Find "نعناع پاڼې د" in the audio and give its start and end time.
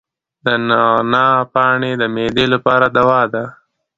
0.67-2.03